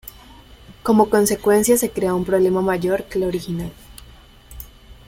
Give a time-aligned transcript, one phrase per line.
[0.81, 3.71] Como consecuencia se crea un problema mayor que el original.